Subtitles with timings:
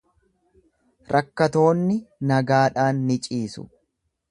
[1.15, 1.99] Rakkatoonni
[2.33, 3.71] nagaadhaan ni ciisu.